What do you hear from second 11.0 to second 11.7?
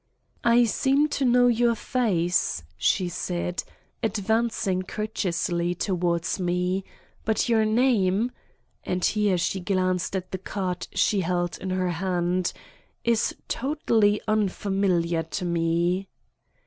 held in